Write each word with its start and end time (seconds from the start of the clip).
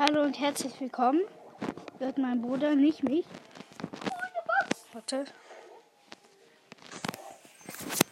Hallo 0.00 0.22
und 0.22 0.40
herzlich 0.40 0.80
willkommen. 0.80 1.20
Hört 1.98 2.16
mein 2.16 2.40
Bruder, 2.40 2.74
nicht 2.74 3.02
mich. 3.02 3.26
Warte. 4.94 5.26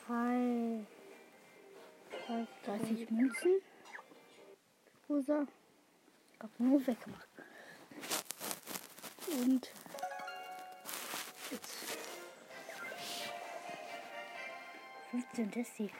Hi. 0.06 0.84
30 2.66 3.10
Münzen. 3.10 3.62
Rosa. 5.08 5.46
Ich 6.34 6.40
hab 6.40 6.60
nur 6.60 6.86
weggemacht. 6.86 7.28
Und 9.42 9.72
jetzt 11.50 11.74
15 15.10 15.50
Desi. 15.52 15.90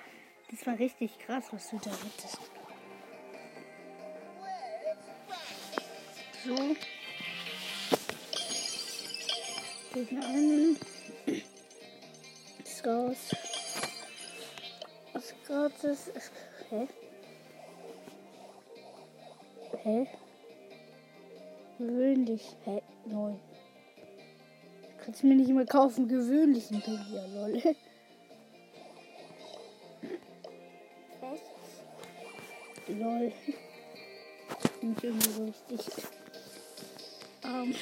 Das 0.51 0.67
war 0.67 0.79
richtig 0.79 1.19
krass, 1.19 1.47
was 1.51 1.71
du 1.71 1.79
da 1.79 1.91
hattest. 1.93 2.58
So. 6.45 6.77
Gegen 9.95 10.23
einen. 10.23 10.79
Ist 12.65 12.87
raus. 12.87 13.19
Gratis 15.49 16.09
ist. 16.09 16.31
Hä? 16.69 16.89
Hä? 19.83 20.07
Gewöhnlich. 21.79 22.55
Hä? 22.67 22.83
Neun. 23.07 23.41
Kannst 25.03 25.25
mir 25.25 25.37
nicht 25.37 25.49
mehr 25.49 25.65
kaufen, 25.65 26.07
gewöhnlichen 26.07 26.83
Pilger, 26.83 27.27
lol. 27.29 27.63
Was? 31.21 31.41
Lol. 32.89 33.33
Nicht 34.83 35.03
irgendwie 35.03 35.31
so 35.31 35.45
richtig. 35.45 35.81
Ähm. 37.51 37.75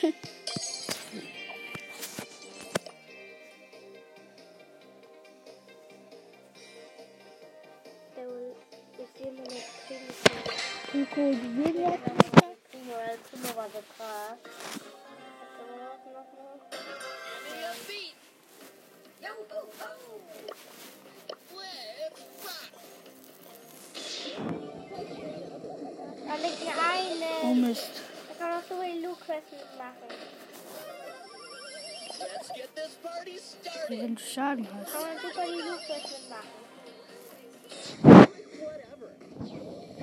Der 8.17 8.27
will. 8.27 8.55
Ich 8.98 9.08
sehe 9.19 9.33
nur 9.33 9.45
noch 9.45 9.67
Kriegen. 9.86 10.11
Coco, 10.92 11.23
Julia. 11.33 11.91
Kriegen 11.98 12.25
Luke-Quest 29.77 29.96
mitmachen. 29.96 30.08
Wenn 33.88 34.14
du 34.14 34.22
Schaden 34.22 34.66
hast. 34.72 34.92
Kann 34.92 35.02
man 35.02 35.18
super 35.20 35.44
die 35.46 35.60
Luke-Quest 35.62 36.08
mitmachen. 36.12 36.50
Ich 39.44 39.95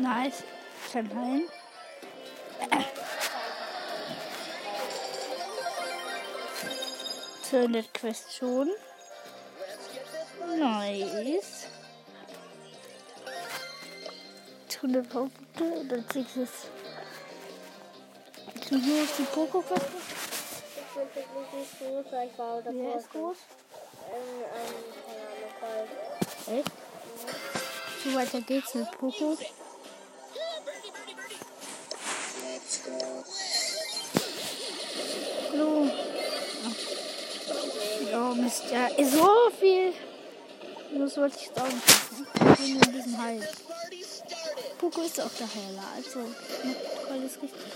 Nice. 0.00 0.44
Kann 0.92 1.14
heilen. 1.14 1.48
Zur 7.42 7.82
Quest 7.92 8.36
schon. 8.36 8.70
Nice. 10.58 11.68
100 14.82 15.08
Punkte 15.08 15.64
und 15.64 15.92
als 15.92 16.14
nächstes. 16.14 16.50
Ich 18.54 18.68
bin 18.68 18.86
nur 18.86 19.02
auf 19.02 19.16
die 19.18 19.22
Poco-Quest. 19.24 19.82
Ich 19.84 20.94
bin 20.94 21.24
wirklich 21.34 21.52
nicht 21.52 21.78
groß, 21.80 22.12
weil 22.12 22.28
ich 22.28 22.38
war 22.38 22.56
unter 22.56 22.72
Wer 22.72 22.96
ist 22.96 23.10
groß? 23.10 23.36
In 24.06 24.14
einem, 24.54 24.84
keine 25.60 25.72
Ahnung. 25.74 26.60
Echt? 26.60 26.70
So 28.04 28.14
weiter 28.14 28.40
geht's 28.40 28.74
mit 28.74 28.90
Poco. 28.92 29.36
Hallo. 35.58 35.90
Oh 38.14 38.34
Mist, 38.34 38.62
ja, 38.70 38.86
ist 38.96 39.12
so 39.12 39.28
viel. 39.58 39.92
Das 40.96 41.16
wollte 41.16 41.36
ich 41.36 41.46
jetzt 41.46 41.60
auch 41.60 41.66
nicht. 41.66 42.60
Ich 42.60 42.80
bin 42.80 42.80
in 42.80 42.92
diesem 42.92 43.18
Hals. 43.20 43.44
Poco 44.78 45.02
ist 45.02 45.20
auch 45.20 45.30
der 45.36 45.48
Heiler, 45.52 45.84
also 45.96 46.20
macht 46.20 47.10
alles 47.10 47.42
richtig. 47.42 47.72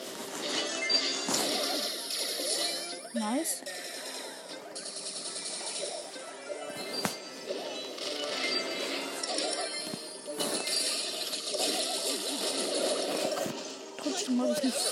Nice. 3.15 3.63
Trotzdem 13.97 14.41
habe 14.41 14.53
ich 14.53 14.63
nicht. 14.63 14.92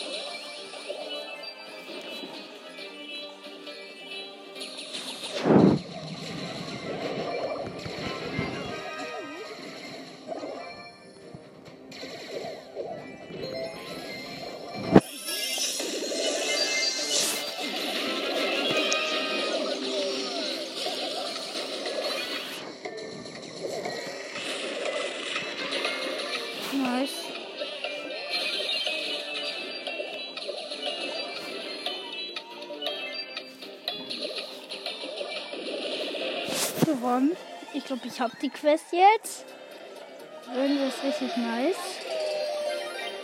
glaube, 37.91 38.07
ich 38.07 38.21
habe 38.21 38.31
die 38.41 38.49
Quest 38.49 38.85
jetzt. 38.93 39.45
Wenn 40.53 40.77
das 40.77 41.03
richtig 41.03 41.35
nice. 41.35 41.75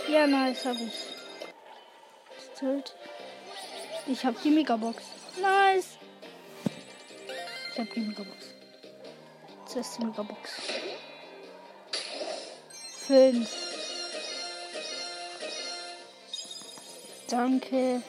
Ja, 0.09 0.27
nice 0.27 0.65
habe 0.65 0.79
ich. 0.79 0.93
Stimmt. 2.53 2.93
Ich 4.07 4.25
habe 4.25 4.35
die 4.43 4.49
Megabox. 4.49 5.03
Nice. 5.41 5.97
Ich 7.71 7.79
habe 7.79 7.89
die 7.95 7.99
Megabox. 8.01 8.45
Zuerst 9.67 9.99
die 9.99 10.05
Megabox. 10.05 10.51
Fünf. 13.07 13.49
Danke. 17.29 18.01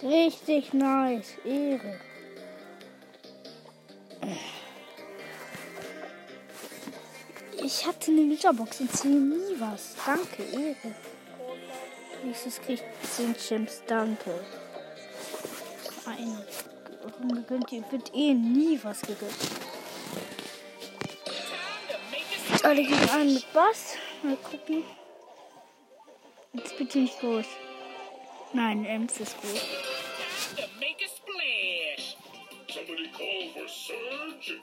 Richtig 0.00 0.72
nice. 0.72 1.34
Ehre. 1.44 2.07
Hatte 8.08 8.16
eine 8.16 8.26
Megabox 8.26 8.80
und 8.80 8.96
ziehe 8.96 9.20
nie 9.20 9.54
was. 9.58 9.94
Danke, 10.06 10.42
Ehre. 10.42 10.94
Nächstes 12.24 12.58
kriegt 12.58 12.84
10 13.04 13.36
Gems. 13.36 13.82
Danke. 13.86 14.30
Eine. 16.06 16.46
Gegönnt, 17.34 17.70
ihr 17.70 17.84
wird 17.90 18.10
eh 18.14 18.32
nie 18.32 18.80
was 18.82 19.02
gegönnt. 19.02 19.34
Alle 22.62 22.82
gegen 22.82 23.10
einen 23.10 23.34
mit 23.34 23.52
Bass. 23.52 23.96
Mal 24.22 24.36
gucken. 24.36 24.84
Jetzt 26.54 26.78
bitte 26.78 27.00
nicht 27.00 27.20
groß. 27.20 27.46
Nein, 28.54 28.86
Ems 28.86 29.20
ist 29.20 29.36
gut. 29.42 29.60
Somebody 32.68 33.08
call 33.08 33.50
for 33.52 33.68
Surge. 33.68 34.62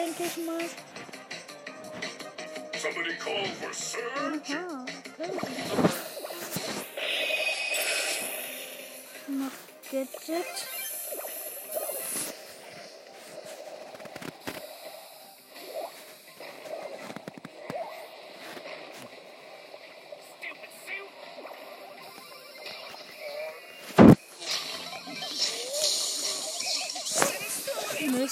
Denke 0.00 0.24
ich 0.24 0.36
mal. 0.44 0.64
Somebody 2.80 3.14
call 3.16 3.44
for 3.60 3.72
Surge. 3.74 4.54
Aha, 4.54 4.84
okay. 5.14 5.32
Noch 9.28 9.52
Gadget. 9.90 10.46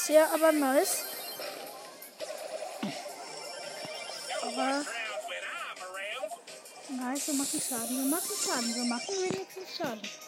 Ja, 0.09 0.27
aber 0.33 0.53
nice. 0.53 1.08
Schaden, 7.61 7.97
wir 7.97 8.05
machen 8.05 8.37
Schaden, 8.45 8.75
wir 8.75 8.85
machen 8.85 9.15
wenigstens 9.21 9.77
Schaden. 9.77 10.28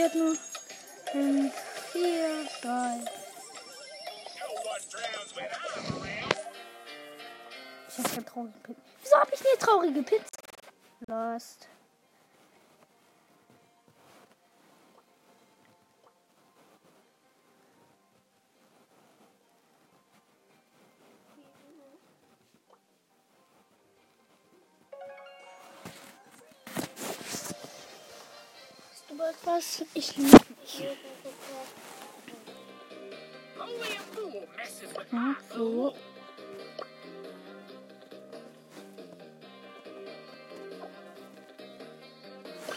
Jetzt 0.00 0.14
nur 0.14 0.34
5, 1.12 1.54
4, 1.92 2.48
3. 2.62 3.04
Ich 7.86 7.98
hab 7.98 8.10
keine 8.10 8.24
traurige 8.24 8.58
Pizza. 8.62 8.80
Wieso 9.02 9.16
hab 9.16 9.30
ich 9.30 9.40
eine 9.40 9.58
traurige 9.58 10.02
Pizza? 10.02 10.24
Lost. 11.06 11.68
Was? 29.60 29.84
Ich 29.94 30.16
liebe 30.16 30.30
dich. 30.30 30.86
Only 33.58 33.96
a 33.96 34.00
fool 34.12 34.48
messes 34.56 34.94
with 34.96 35.12
Ja, 35.12 35.36
so. 35.54 35.94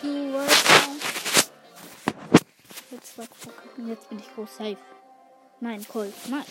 Du 0.01 0.33
weißt 0.33 1.49
Jetzt 2.91 3.17
war 3.17 3.25
verkacken, 3.25 3.87
jetzt 3.87 4.09
bin 4.09 4.19
ich 4.19 4.35
groß 4.35 4.57
safe. 4.57 4.77
Nein, 5.61 5.85
Colt, 5.87 6.13
nein. 6.27 6.43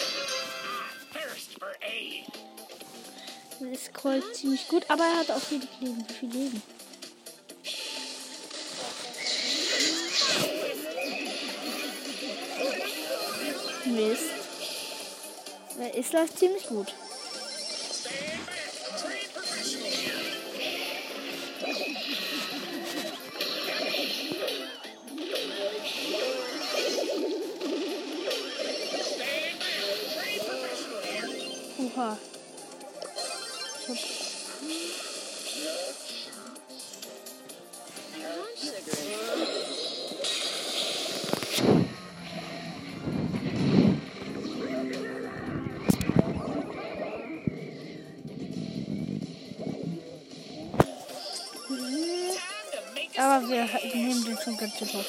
Das 3.61 3.69
ist 3.71 3.95
Colt 3.95 4.35
ziemlich 4.35 4.67
gut, 4.69 4.85
aber 4.89 5.05
er 5.05 5.19
hat 5.21 5.31
auch 5.31 5.51
wenig 5.51 5.69
Leben. 5.81 6.05
Wie 6.09 6.13
viel 6.15 6.31
Leben? 6.31 6.63
Mist. 14.09 14.23
Ist 15.95 16.13
läuft 16.13 16.39
ziemlich 16.39 16.67
gut. 16.67 16.93
Schon 54.43 54.57
ganz 54.57 54.79
super. 54.79 55.05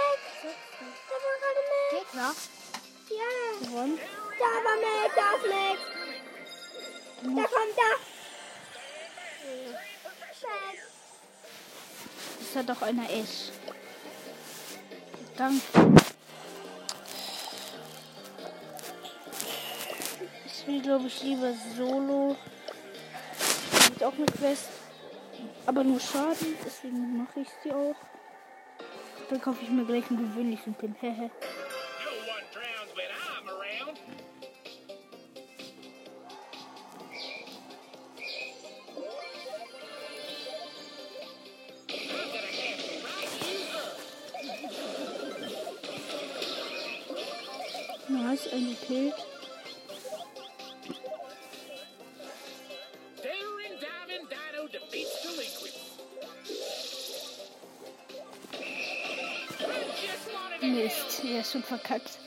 Mac! 0.00 0.20
Da 1.08 1.14
war 1.24 1.36
gerade 1.40 1.62
Mac! 1.70 1.88
Gegner 1.90 2.30
Ja! 3.10 3.32
gewonnen. 3.66 3.98
Da 4.38 4.50
war 4.64 4.76
Mac! 4.76 5.10
Da 5.16 5.26
ist 5.36 5.46
Mac! 5.46 5.78
Da 7.22 7.44
kommt 7.48 7.76
da! 7.76 7.90
Mac! 9.70 9.90
Das 12.38 12.56
hat 12.56 12.68
doch 12.68 12.82
einer 12.82 13.08
Ash. 13.08 13.52
Danke. 15.36 15.62
Ich 20.46 20.66
will, 20.66 20.82
glaube 20.82 21.06
ich, 21.06 21.22
lieber 21.22 21.54
Solo. 21.76 22.36
Gibt 23.86 24.02
auch 24.02 24.14
eine 24.14 24.26
Quest. 24.26 24.68
Aber 25.66 25.84
nur 25.84 26.00
Schaden, 26.00 26.56
deswegen 26.64 27.18
mache 27.18 27.40
ich 27.40 27.48
sie 27.62 27.72
auch. 27.72 27.94
Dann 29.30 29.40
kaufe 29.40 29.62
ich 29.62 29.70
mir 29.70 29.84
gleich 29.84 30.10
einen 30.10 30.18
gewöhnlichen 30.18 30.74
Pin. 30.74 30.96
der 61.90 62.19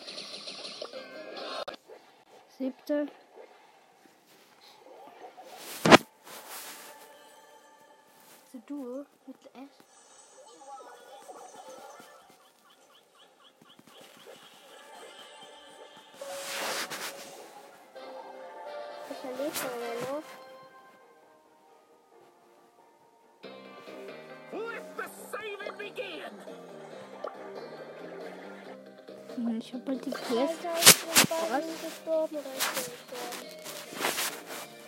Ich 29.74 29.80
habe 29.80 29.96
die 29.96 30.12
Quest. 30.12 30.30
Alter, 30.30 30.78
ich 30.78 32.08
oder 32.08 32.28
ich. 32.30 32.78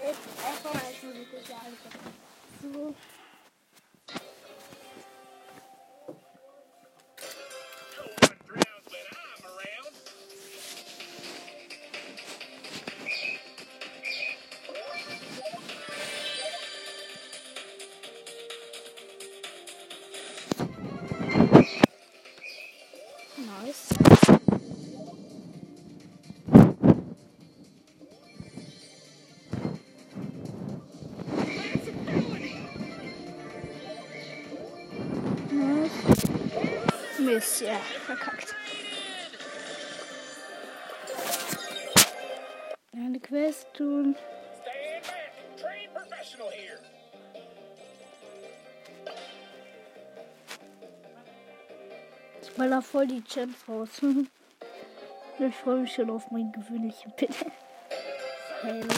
Ich 0.04 0.22
einfach 0.46 0.76
als 0.76 1.02
Musik 1.02 1.32
sagen. 1.48 2.96
Mist, 37.36 37.60
ja, 37.60 37.76
verkackt. 38.06 38.56
Eine 42.94 43.20
Quest 43.20 43.74
tun. 43.74 44.16
Ich 52.42 52.52
baller 52.54 52.82
voll 52.82 53.08
die 53.08 53.22
Champs 53.26 53.68
raus. 53.68 53.90
ich 55.40 55.56
freue 55.56 55.80
mich 55.80 55.94
schon 55.94 56.10
auf 56.12 56.32
meinen 56.32 56.54
gewöhnlichen 56.54 57.12
Pin. 57.18 57.36
Hey. 58.62 58.82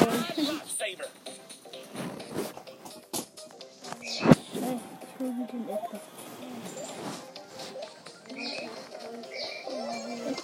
Hey, 4.59 4.79
ich 5.01 5.19
hol 5.19 5.31
mir 5.33 5.47
den 5.47 5.69
Edgar. 5.69 6.16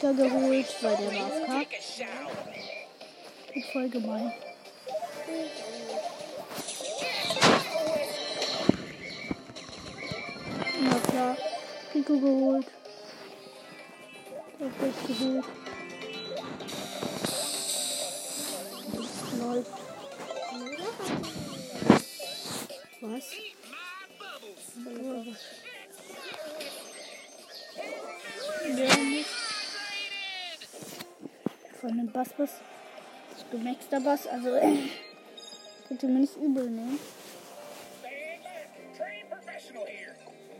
Edgar 0.03 0.13
geholt, 0.15 0.65
weil 0.81 0.97
der 0.97 1.15
war 1.15 1.59
AFK. 1.59 2.07
Ist 3.53 3.69
voll 3.71 3.87
gemein. 3.87 4.33
Na 10.81 10.99
klar, 11.09 11.37
Pico 11.93 12.19
geholt. 12.19 12.67
Ist 14.59 15.07
geholt. 15.07 15.62
Bass-Bass. 32.13 32.51
Das 33.31 33.49
gemaxter 33.49 33.99
Bass, 33.99 34.27
also 34.27 34.49
könnt 35.87 36.03
ihr 36.03 36.09
mir 36.09 36.19
nicht 36.19 36.37
übel 36.37 36.69
nehmen. 36.69 36.99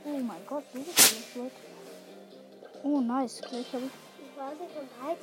Oh 0.05 0.17
mein 0.17 0.45
Gott, 0.47 0.63
wie 0.73 0.81
ist 0.81 0.97
das 0.97 1.25
flott? 1.31 1.51
Oh, 2.83 2.99
nice. 2.99 3.39
Gleich 3.41 3.71
habe 3.71 3.83
ich 3.85 3.91
nicht, 4.19 4.77
und 4.77 5.05
halt. 5.05 5.19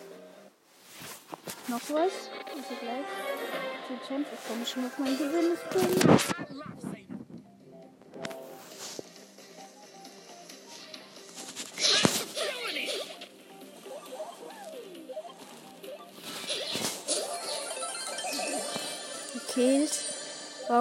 noch 1.69 1.91
was. 1.91 2.31
Also 2.49 2.75
gleich. 2.81 3.07
Die 3.89 4.07
Champ, 4.07 4.27
ich 4.33 4.49
komme 4.49 4.65
schon 4.65 4.87
auf 4.87 4.99
mein 4.99 5.19
gewinnes 5.19 5.59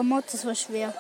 Mod, 0.10 0.24
das 0.34 0.44
war 0.44 0.56
schwer. 0.56 0.92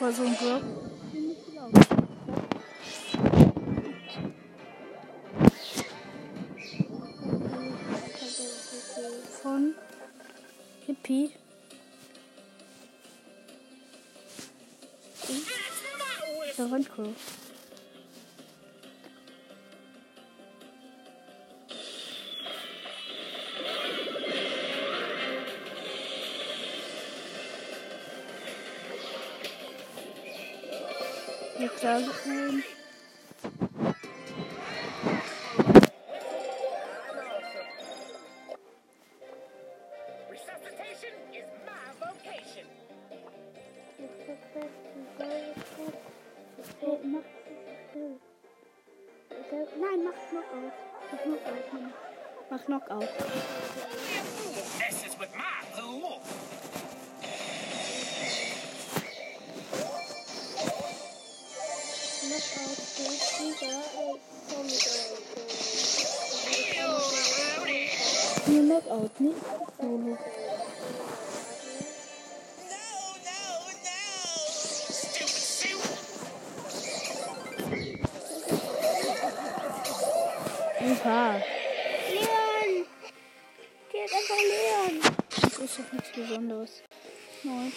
War 0.00 0.12
so 0.12 0.22
ein 0.22 0.34
Drop. 0.38 0.55
Ja, 31.66 31.72
klar 31.72 32.00
geholt. 32.00 32.75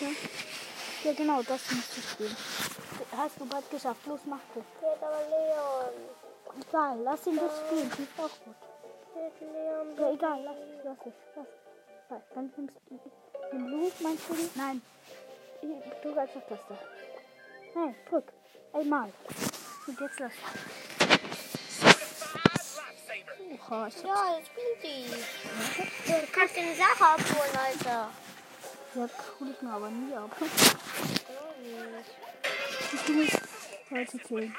Neunter. 0.02 0.20
Ja, 1.04 1.14
genau, 1.14 1.42
das 1.44 1.72
musst 1.72 1.98
du 1.98 2.02
spielen. 2.02 2.36
Hast 3.16 3.40
du 3.40 3.46
bald 3.46 3.70
geschafft. 3.72 4.06
Los, 4.06 4.20
mach 4.26 4.40
das. 4.54 4.64
Geht 4.80 5.04
aber 5.04 5.22
Leon! 5.30 6.62
Egal, 6.68 7.00
lass 7.04 7.28
ihn 7.28 7.38
das 7.38 7.52
spielen. 7.60 7.92
Die 7.98 8.04
ist 8.04 8.20
auch 8.20 8.46
gut. 8.46 8.56
Geht 9.14 9.42
Leon! 9.54 9.98
Ja, 9.98 10.12
egal, 10.12 10.42
lass, 10.44 10.56
lass 10.84 10.98
es. 11.08 11.14
Lass. 11.36 11.46
Weil, 12.10 12.24
Dann 12.34 12.54
nimmst 12.58 12.76
du 12.90 13.00
den 13.52 13.66
Blue, 13.66 13.92
meinst 14.00 14.30
du? 14.30 14.34
den? 14.34 14.50
Nein. 14.56 14.82
Ich- 15.62 16.02
Drück 16.02 16.18
einfach 16.18 16.42
das 16.50 16.60
da. 16.70 16.78
Nein, 17.76 17.96
drück. 18.10 18.32
Einmal. 18.74 19.12
Und 19.88 20.00
jetzt 20.00 20.20
lass. 20.20 20.32
Oha, 23.70 23.88
Ja, 24.04 24.38
jetzt 24.38 24.48
spielt 24.48 24.84
die! 24.84 26.12
Du 26.12 26.28
kannst 26.32 26.56
dir 26.56 26.62
eine 26.62 26.76
Sache 26.76 27.06
abholen, 27.06 27.58
Alter! 27.58 28.10
Ja, 28.96 29.08
hol 29.40 29.52
ich 29.52 29.62
mir 29.62 29.72
aber 29.72 29.90
nie 29.92 30.14
ab. 30.16 30.36
Ich 32.92 33.08
muss 33.10 33.28
heute 33.92 34.18
killen. 34.18 34.56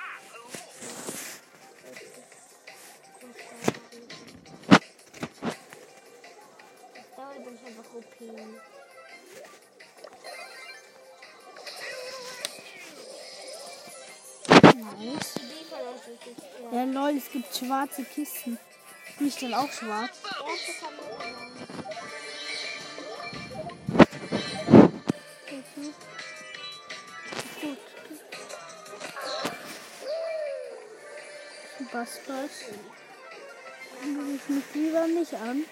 Da 7.17 7.33
bin 7.45 7.54
ich 7.54 7.67
einfach 7.67 7.95
OP. 7.95 8.21
Nice. 15.00 15.35
Die 15.35 16.31
jetzt. 16.31 16.43
Ja. 16.73 16.78
Ja, 16.78 16.85
lol, 16.85 17.17
es 17.17 17.31
gibt 17.33 17.57
schwarze 17.57 18.04
Kisten. 18.04 18.59
Bin 19.19 19.26
ich 19.26 19.37
dann 19.37 19.54
auch 19.54 19.73
schwarz? 19.73 20.11
Erste 20.47 21.90
Mhm. 25.76 25.95
Gut. 27.61 27.78
Guck 31.78 31.95
ich 34.35 34.49
mich 34.49 34.65
lieber 34.75 35.06
nicht 35.06 35.35
an. 35.35 35.65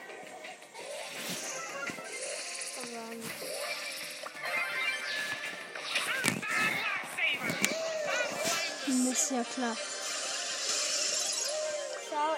Lifesaver. 2.93 3.19
Ist 9.13 9.31
ja 9.31 9.45
klar. 9.45 9.77
Schau. 12.09 12.37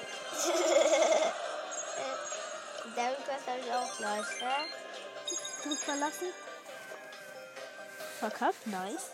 Der 2.96 3.11
Request 3.11 3.46
habe 3.46 3.61
ich 3.61 3.73
auch 3.73 3.96
gleich, 3.99 4.40
ne? 4.40 4.55
Drück 5.62 5.79
verlassen. 5.79 6.33
Verkackt, 8.20 8.66
nice. 8.66 9.12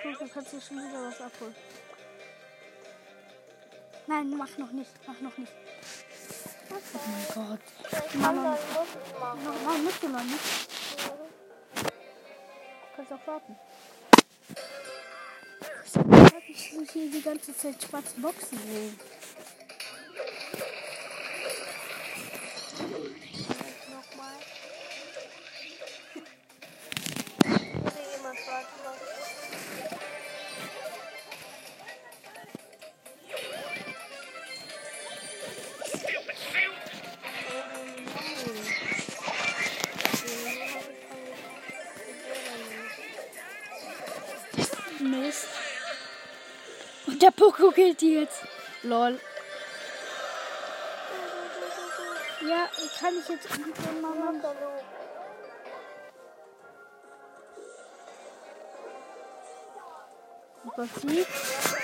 Guck, 0.00 0.18
da 0.20 0.26
kannst 0.32 0.52
du 0.52 0.60
schon 0.60 0.76
wieder 0.76 1.08
was 1.08 1.20
abholen. 1.20 1.56
Nein, 4.06 4.30
mach 4.30 4.56
noch 4.58 4.70
nicht. 4.70 4.92
Mach 5.04 5.20
noch 5.20 5.36
nicht. 5.38 5.52
Oh 6.70 6.74
mein 7.34 7.48
Gott. 7.48 7.60
Ich 7.82 8.22
kann 8.22 8.36
dann 8.36 8.54
ich 8.54 9.18
machen. 9.18 9.44
Noch, 9.44 9.54
nein, 9.66 9.84
musst 9.84 10.02
du 10.04 10.08
noch 10.08 10.22
nicht. 10.22 10.68
Kannst 12.94 13.12
auch 13.12 13.26
warten. 13.26 13.56
Ich 16.48 16.72
muss 16.74 16.90
hier 16.92 17.10
die 17.10 17.22
ganze 17.22 17.56
Zeit 17.56 17.82
schwarze 17.82 18.20
Boxen 18.20 18.56
sehen. 18.56 19.00
Poko 47.38 47.70
killt 47.70 48.00
die 48.00 48.14
jetzt. 48.14 48.42
Lol. 48.82 49.18
Ja, 52.48 52.68
kann 52.98 53.14
ich 53.18 53.28
jetzt 53.28 53.46
irgendwann 53.50 54.00
mal 54.00 54.14
machen? 54.14 54.42
Gott 60.76 60.88
sieht. 61.00 61.77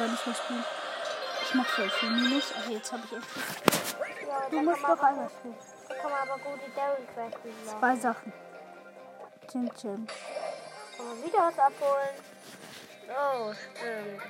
Gar 0.00 0.08
nicht 0.08 0.26
mehr 0.26 0.34
spielen. 0.34 0.64
Ich 1.42 1.54
mach 1.54 1.66
voll 1.66 1.90
viel 1.90 2.10
Minus. 2.10 2.54
Ach, 2.58 2.70
jetzt 2.70 2.92
habe 2.92 3.02
ich 3.06 3.12
echt. 3.16 3.26
Ja, 4.26 4.48
Du 4.50 4.60
musst 4.62 4.82
doch 4.82 4.88
aber 4.90 5.06
einmal 5.08 5.24
gut- 5.26 5.32
spielen. 5.38 5.56
Da 5.88 5.94
kann 5.94 6.10
man 6.10 6.20
aber 6.28 6.38
gut 6.38 6.60
die 6.66 6.74
Daryl 6.74 7.06
Quest 7.14 7.36
machen. 7.66 7.78
Zwei 7.80 7.96
Sachen. 7.96 8.32
Chin 9.50 9.70
Chin. 9.80 10.06
Kann 10.96 11.06
man 11.06 11.22
wieder 11.24 11.38
was 11.38 11.58
abholen? 11.58 12.14
Oh, 13.08 13.52
stimmt. 13.52 14.22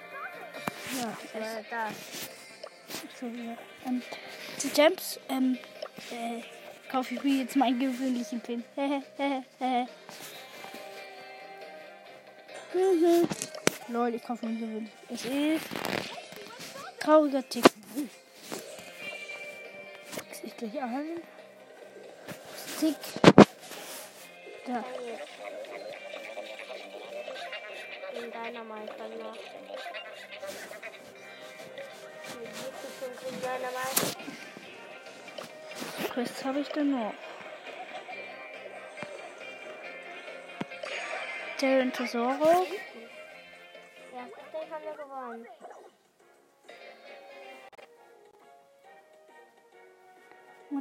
Ja, 0.98 1.38
Äh, 1.40 1.64
das. 1.70 1.94
so 3.20 3.26
ja. 3.26 3.56
ähm, 3.87 4.02
Die 4.62 4.68
Gems, 4.70 5.20
ähm, 5.28 5.59
äh, 6.11 6.42
kaufe 6.90 7.14
ich 7.14 7.22
mir 7.22 7.42
jetzt 7.42 7.54
meinen 7.56 7.78
gewöhnlichen 7.78 8.40
Pin. 8.40 8.64
Lol, 13.90 14.14
ich 14.14 14.22
kaufe 14.22 14.46
mir. 14.46 14.87
Es 15.09 15.24
ist 15.24 15.66
trauriger 17.00 17.48
Tick. 17.48 17.64
Fix 20.12 20.44
ich 20.44 20.57
gleich 20.57 20.81
an. 20.81 21.07
Tick. 22.79 22.94
Da. 24.64 24.85
In 28.14 28.31
deiner 28.31 28.62
Meister 28.62 29.09
noch. 29.18 29.37
Quests 36.14 36.44
habe 36.44 36.61
ich 36.61 36.68
dann 36.68 36.90
noch. 36.92 37.14
Terran 41.59 41.92
Tesoro. 41.92 42.66
Haben 44.80 44.96
wir 44.96 45.04
gewonnen. 45.04 45.46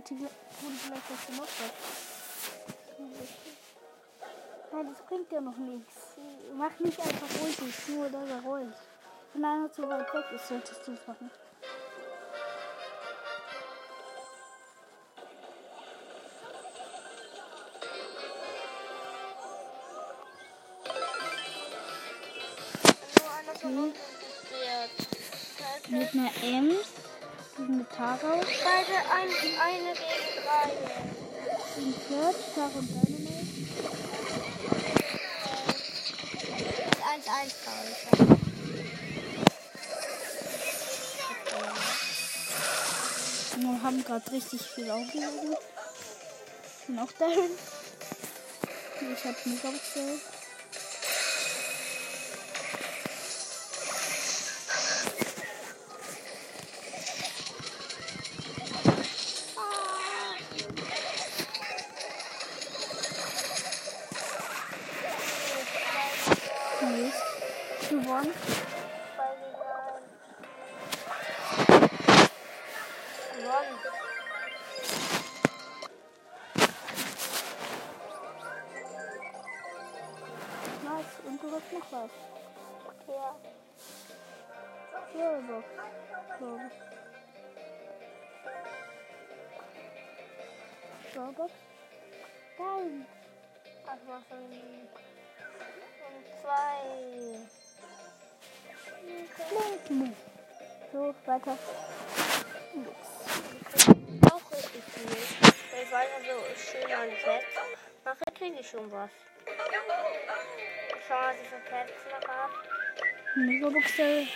Die 0.10 0.20
wurde 0.20 0.76
vielleicht 0.78 1.28
gemacht 1.28 1.50
hat. 1.62 1.74
Nein, 4.72 4.88
das 4.88 5.06
bringt 5.08 5.32
ja 5.32 5.42
noch 5.42 5.58
nichts. 5.58 6.18
Mach 6.56 6.80
nicht 6.80 7.00
einfach 7.00 7.28
ruhig, 7.42 7.88
nur 7.90 8.10
dass 8.10 8.30
er 8.30 8.42
rollt. 8.42 8.76
Wenn 9.34 9.46
einer 9.46 9.72
zu 9.72 9.88
weit 9.88 10.14
weg 10.14 10.26
ist, 10.34 10.48
solltest 10.48 10.88
du 10.88 10.94
es 10.94 11.08
machen. 11.08 11.30
Ems 26.42 26.76
eine 27.58 27.86
Tarau. 27.90 28.40
Beide 28.40 28.96
ein, 29.12 29.30
eine 29.62 29.94
gegen 29.94 30.32
drei. 30.46 30.72
Den 31.76 31.94
Flirt, 31.94 32.36
Tar 32.56 32.72
und 32.76 32.88
Dynamite. 32.88 33.60
1-1 37.04 37.50
raus. 37.68 37.98
Wir 43.58 43.84
haben 43.84 44.04
gerade 44.06 44.32
richtig 44.32 44.62
viel 44.62 44.90
aufgehoben. 44.90 45.56
Bin 46.88 47.00
auch 47.00 47.12
dahin. 47.12 47.52
Ich 49.02 49.26
hab 49.26 49.46
mich 49.46 49.66
aufgestellt. 49.66 50.39
Silberbox? 91.30 91.54
Nein. 92.58 93.06
Ach, 93.86 93.98
was 94.08 94.24
ein. 94.32 94.88
Und 96.08 96.26
zwei. 96.42 96.80
Blinken. 99.50 100.16
So, 100.92 101.16
weiter. 101.26 101.58
Nix. 102.74 102.98
Auch 104.32 104.52
richtig 104.52 104.84
viel. 104.94 105.18
Ich 105.82 105.92
weiter 105.92 106.20
so 106.20 106.36
schön 106.56 106.92
ansetze, 106.92 107.62
nachher 108.06 108.32
kriege 108.36 108.60
ich 108.60 108.70
schon 108.70 108.92
was. 108.92 109.10
Schau 111.08 111.16
mal, 111.16 111.28
was 111.28 111.36
ich 111.42 111.48
für 111.48 111.62
Pets 111.70 111.94
noch 112.12 112.28
habe. 112.28 112.54
Megaboxer. 113.36 114.28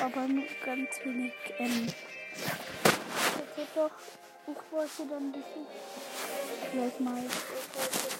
Aber 0.00 0.26
nur 0.26 0.46
ganz 0.64 1.04
wenig. 1.04 1.32
Ähm. 1.58 1.86
Das 2.34 3.56
wird 3.56 3.68
doch. 3.76 4.25
Ich 4.48 4.72
wollte 4.72 5.06
dann 5.10 5.32
bisschen. 5.32 5.66
Gleich 6.72 7.00
mal. 7.00 7.24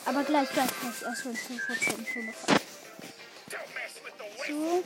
Aber 0.07 0.25
gleich, 0.25 0.51
gleich, 0.51 0.71
gleich. 0.81 1.03
Erst 1.03 1.25
wenn 1.25 1.33
es 1.33 1.41
5% 1.41 2.13
schon 2.13 2.27
noch. 2.27 2.35
So. 4.47 4.83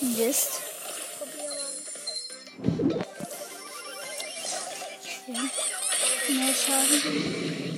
Mist. 0.00 0.71
Mehr 6.52 7.71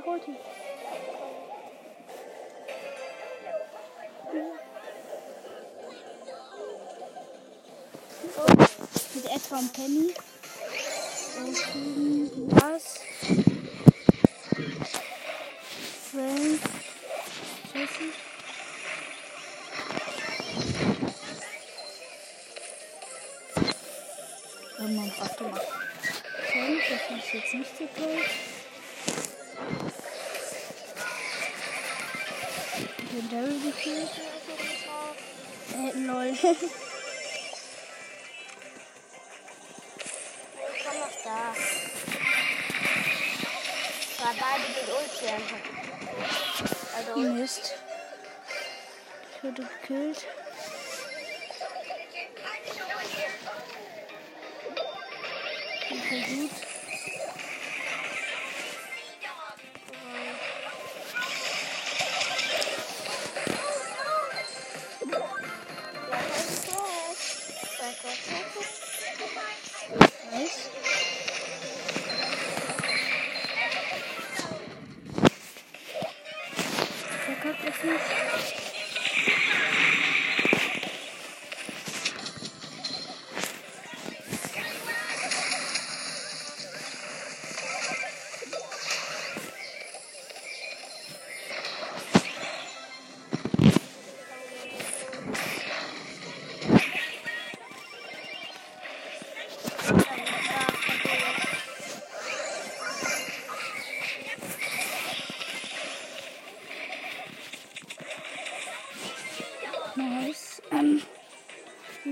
Mach 0.00 0.06
Ulti, 0.06 0.30
mach 8.36 8.48
Ulti. 8.48 8.66
Mit 9.14 9.24
etwa 9.26 9.56
einem 9.56 9.68
Penny. 9.70 10.14
Okay, 11.36 12.30
was? 12.48 13.09
Wurde 49.50 49.68
gekillt. 49.82 50.26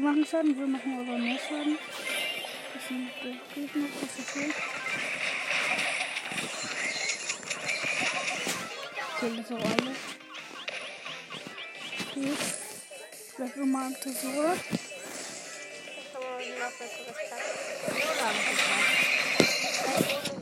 Wir 0.00 0.08
machen 0.10 0.24
Schaden, 0.24 0.56
wir 0.56 0.66
machen 0.66 0.92
aber 1.00 1.18
mehr 1.18 1.38
Schaden. 1.38 1.76
Das 2.72 2.86
sind 2.86 3.10
die 3.22 3.60
Gegner, 3.60 3.88
das 4.00 4.18
ist 4.18 4.30
okay. 4.30 4.52
Okay, 9.16 9.30
das 9.36 9.44
ist 9.44 9.52
auch 9.52 9.64
alle. 9.64 9.94
Okay. 12.10 12.32
Vielleicht 13.34 13.56
nochmal 13.56 13.86
am 13.86 13.94
Tresor. 14.00 14.56
Nice. 20.00 20.37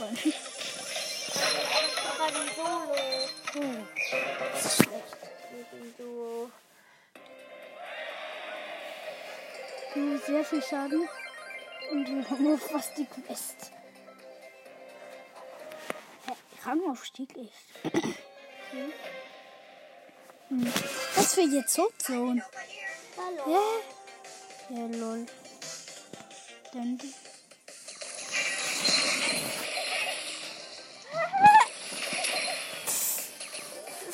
Fastgefallen. 0.00 0.34
Aber 2.18 2.28
die 2.32 2.48
Solo. 2.56 2.96
Ist 4.56 4.76
schlecht. 4.76 5.16
Mit 5.52 5.72
dem 5.72 5.96
Duo. 5.96 6.50
Du 9.94 10.14
hast 10.14 10.26
sehr 10.26 10.44
viel 10.44 10.62
Schaden. 10.62 11.08
Und 11.90 12.08
wir 12.08 12.30
haben 12.30 12.44
nur 12.44 12.58
fast 12.58 12.96
die 12.96 13.06
Quest. 13.06 13.72
Rangaufstieg 16.64 17.30
echt. 17.36 17.84
Okay. 17.84 18.92
Hm. 20.48 20.72
Was 21.16 21.34
für 21.34 21.40
jetzt 21.40 21.80
Zone? 21.98 22.44
Hallo. 23.16 23.52
Ja. 24.70 24.76
Ja, 24.76 24.86
lol. 24.86 25.26
Dann 26.72 26.98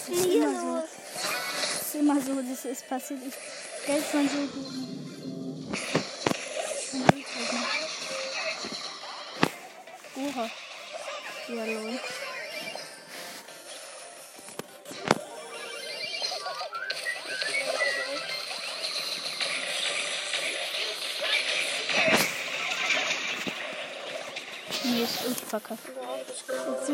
die. 0.07 0.13
Was 0.15 0.21
ist 0.21 0.35
immer 0.35 0.61
so. 0.61 0.75
Das 0.77 1.83
ist 1.83 1.95
immer 1.95 2.21
so, 2.21 2.43
das 2.43 2.65
ist 2.65 2.89
passiert. 2.89 3.21
Ich 3.27 3.87
Geld 3.87 4.05
von 4.05 4.29
so 4.29 4.39
nicht. 7.15 7.27
Oha. 10.17 10.51
Ja, 11.49 11.65
lol. 11.65 12.01
Nee, 24.83 25.03
ist 25.03 25.27
echt 25.27 25.41
verkackt. 25.49 25.81
Ist 26.83 26.91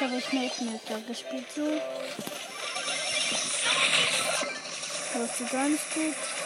Wahrscheinlich 0.00 0.30
habe 0.32 0.44
ich 0.46 0.60
Mate 0.60 0.64
Maker 0.64 1.00
gespielt 1.06 1.44
so. 1.54 1.60
Läuft 5.18 5.36
so 5.36 5.44
gar 5.44 5.68
nicht 5.68 5.94
gut. 5.94 6.39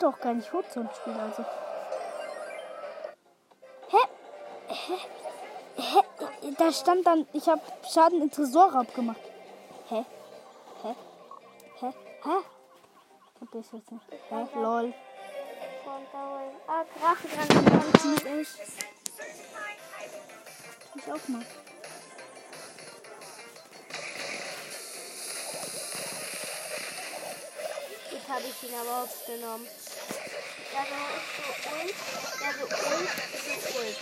Wollte 0.00 0.16
auch 0.16 0.20
gar 0.20 0.34
nicht 0.34 0.52
Hotzone 0.52 0.88
spielen, 0.94 1.18
also. 1.18 1.44
Hä? 3.88 3.98
Hä? 4.68 4.98
Hä? 5.76 6.54
Da 6.56 6.72
stand 6.72 7.06
dann, 7.06 7.26
ich 7.32 7.48
habe 7.48 7.60
Schaden 7.88 8.22
in 8.22 8.30
Tresor 8.30 8.74
abgemacht. 8.74 9.20
Hä? 9.88 10.04
Hä? 10.82 10.94
Hä? 11.80 11.92
Hä? 12.24 12.42
Kapier 13.38 13.60
ich 13.60 13.72
jetzt 13.72 13.92
nicht. 13.92 14.04
Hä? 14.30 14.48
Lol. 14.54 14.94
Ah. 16.66 17.14
Funktioniert 17.14 18.26
echt. 18.26 18.58
Ich 20.94 21.12
auch 21.12 21.28
mal. 21.28 21.44
Jetzt 28.10 28.28
habe 28.28 28.42
ich 28.42 28.68
ihn 28.68 28.74
aber 28.74 29.02
aufgenommen. 29.02 29.66
Ja, 30.70 30.84
so 30.84 30.94
ist 31.18 31.64
so 31.64 31.70
ult. 31.70 31.94
Ja, 32.40 32.50
so 32.52 32.64
ult 32.64 33.08
ist 33.34 33.46
so 33.46 33.78
ult. 33.78 33.98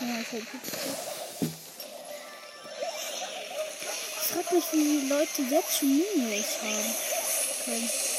Ja, 0.00 0.20
ist 0.20 0.32
halt 0.32 0.46
gut. 0.50 0.60
Ich 4.20 4.28
frag 4.28 4.52
mich, 4.52 4.64
wie 4.72 5.00
die 5.00 5.08
Leute 5.08 5.42
jetzt 5.42 5.78
schon 5.78 5.88
Minions 5.88 6.46
haben 6.62 6.94
können. 7.64 8.09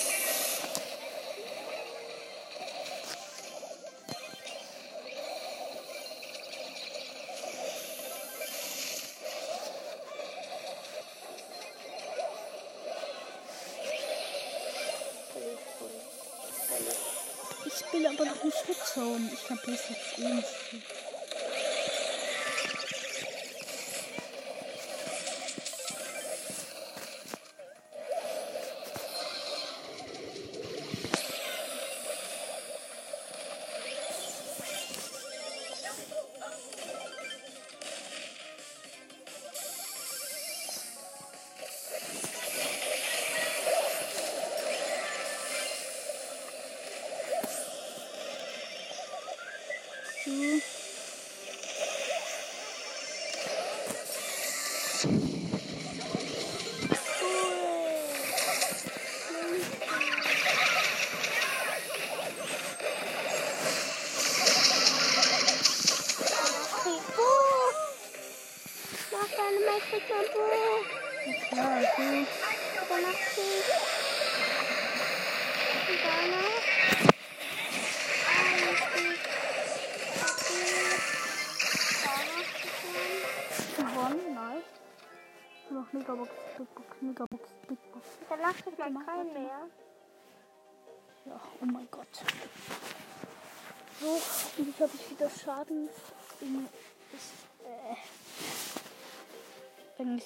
Hitzone. 19.51 19.53
Ich 19.53 19.57
kapiere 19.57 19.75
es 19.75 19.89
jetzt 19.89 20.19
eh 20.19 21.00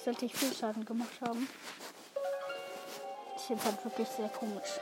eigentlich 0.06 0.20
sollte 0.20 0.26
ich 0.26 0.34
viel 0.34 0.54
Schaden 0.54 0.84
gemacht 0.84 1.20
haben. 1.20 1.48
Ist 3.36 3.50
jetzt 3.50 3.64
halt 3.64 3.84
wirklich 3.84 4.08
sehr 4.08 4.28
komisch. 4.28 4.80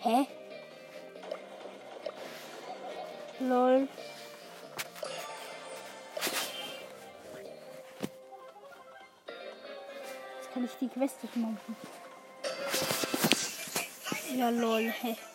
Hä? 0.00 0.26
Lol. 3.40 3.88
Jetzt 10.36 10.52
kann 10.52 10.64
ich 10.64 10.72
die 10.80 10.88
Quest 10.88 11.22
nicht 11.22 11.36
machen. 11.36 12.01
Ja, 14.42 14.50
lol, 14.50 14.90
hä. 15.02 15.31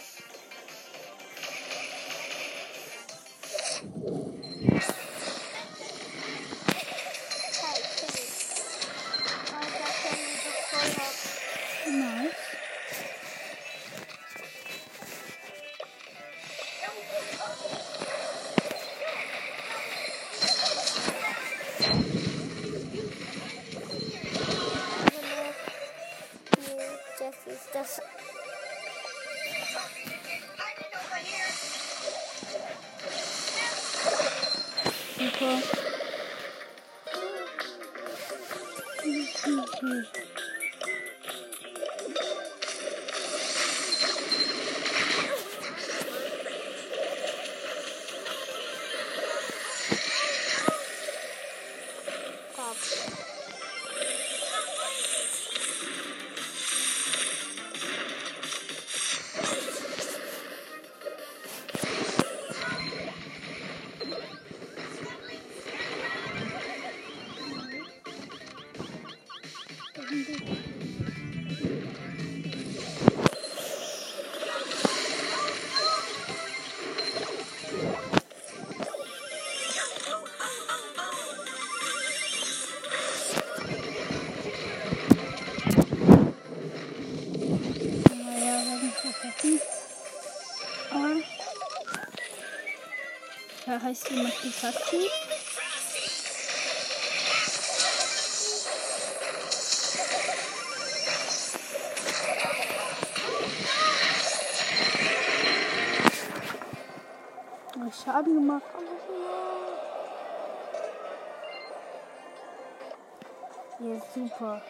Da 93.78 93.84
heißt 93.84 94.10
jemand 94.10 94.34
Pikachu. 94.42 94.98
Schaden 108.04 108.34
gemacht. 108.34 108.64
Ja, 113.80 114.02
super. 114.16 114.62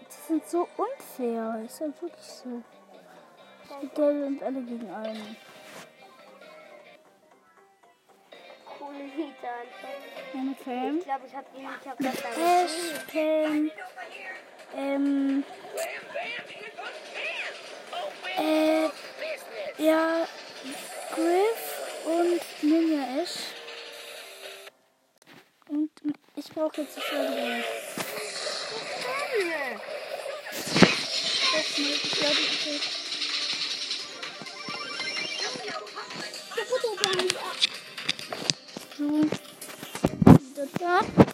Die 0.00 0.26
sind 0.26 0.48
so 0.48 0.68
unfair. 0.76 1.62
Ist 1.64 1.78
ja 1.78 1.86
wirklich 1.86 2.26
so. 2.26 2.62
Die 3.80 4.00
und 4.00 4.42
alle 4.42 4.62
gegen 4.62 4.92
einen. 4.92 5.36
Lieder 9.38 9.54
einfach. 9.54 9.88
Eine 10.34 10.54
Cam. 10.64 10.98
Ich 10.98 11.04
glaube, 11.04 11.26
ich 11.26 11.34
habe 11.34 11.46
ihn 11.56 11.66
nicht 11.66 11.86
auf 11.86 11.96
das 11.98 12.14
Ash, 12.36 12.76
Cam. 13.12 13.70
Ähm. 14.76 15.44
Äh. 18.36 18.88
Ja. 19.82 20.26
Griff 21.14 22.04
und 22.04 22.62
Ninja 22.62 23.20
Ash. 23.20 23.36
Und 25.68 25.90
ich 26.36 26.48
brauche 26.50 26.80
jetzt 26.80 26.96
die 26.96 27.00
Schwere. 27.00 27.64
Das 31.54 31.78
muss 31.78 32.04
ich 32.04 32.12
glaube 32.12 32.40
ich. 32.40 32.98
Wieder 40.58 40.66
da. 40.80 41.27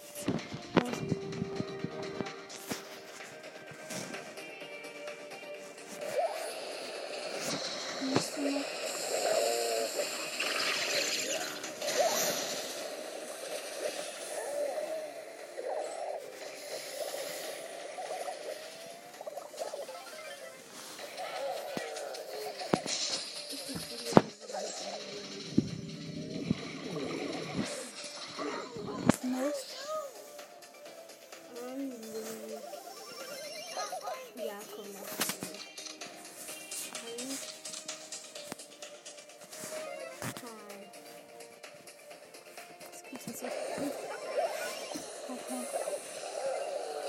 Okay. 45.28 45.66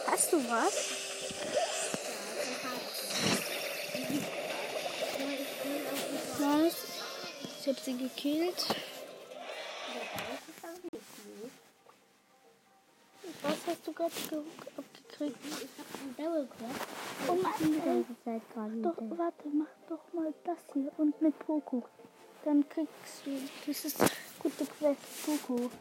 Hast 0.08 0.34
du 0.34 0.38
was? 0.50 0.74
Nice. 6.40 6.76
Ich 7.62 7.68
hab 7.68 7.80
sie 7.80 7.98
gekillt. 7.98 8.66
Was 13.42 13.54
hast 13.68 13.88
du 13.88 13.94
gerade 13.94 14.12
ge 14.30 14.40
abgekriegt? 14.78 15.38
Double 16.18 16.48
Quest. 16.48 16.88
Oh 17.28 17.34
Mann, 17.36 17.54
Die 17.60 17.74
ey. 17.74 17.80
ganze 17.86 18.16
Zeit 18.24 18.42
gerade 18.54 18.76
Doch, 18.82 19.18
warte, 19.18 19.48
mach 19.54 19.68
doch 19.90 20.14
mal 20.14 20.34
das 20.44 20.58
hier 20.74 20.92
und 20.98 21.20
mit 21.22 21.38
Poco. 21.40 21.84
Dann 22.44 22.68
kriegst 22.70 23.26
du, 23.26 23.32
das 23.68 23.86
ist 23.86 23.98
gute 24.40 24.66
Quest, 24.66 25.00
Poco. 25.26 25.72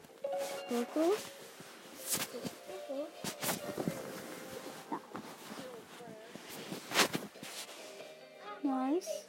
Nice. 8.63 9.27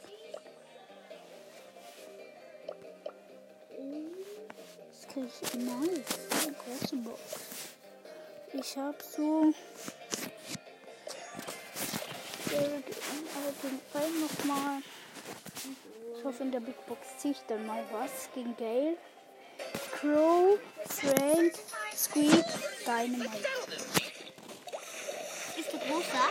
Das 4.90 5.08
krieg 5.08 5.24
ich 5.26 5.54
nice. 5.54 6.18
Eine 6.42 6.54
große 6.54 6.96
Box. 6.96 7.20
Ich 8.54 8.76
hab 8.78 9.02
so. 9.02 9.52
Den 13.62 13.80
Fall 13.92 14.10
nochmal. 14.10 14.82
Ich 16.16 16.24
hoffe, 16.24 16.42
in 16.42 16.52
der 16.52 16.60
Big 16.60 16.86
Box 16.86 17.18
ziehe 17.18 17.32
ich 17.32 17.40
dann 17.48 17.66
mal 17.66 17.82
was 17.92 18.30
gegen 18.34 18.56
Gale. 18.56 18.96
Crow, 20.00 20.58
Frank, 20.90 21.54
Squeak, 21.94 22.44
Dynamite. 22.84 23.30
Ist 25.56 25.72
der 25.72 25.80
großer? 25.80 26.28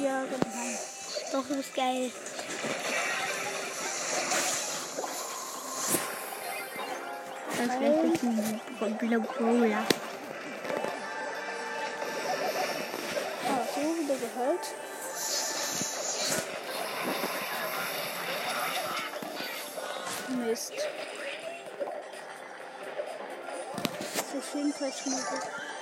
Ja, 0.00 0.24
genau. 0.24 0.48
Doch, 1.32 1.48
du 1.48 1.56
bist 1.56 1.74
geil. 1.74 2.10
Das 7.58 7.68
wäre 7.80 8.00
ein 8.80 8.98
Blue 8.98 9.68
gehört. 14.54 14.74
Mist. 20.28 20.72
So 24.32 24.40
schön 24.52 24.72
verschmuggelt. 24.72 25.24
Oh, 25.32 25.73